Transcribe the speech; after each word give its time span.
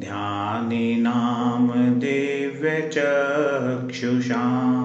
ध्यानिनां 0.00 1.98
दिव्यचक्षुषाम् 1.98 4.81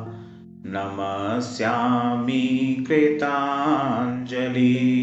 नमस्यामि 0.67 2.85
कृताञ्जलि। 2.89 4.97